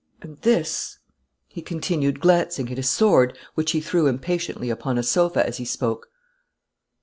[0.23, 0.97] And this,"
[1.47, 5.65] he continued, glancing at his sword, which he threw impatiently upon a sofa as he
[5.65, 6.07] spoke.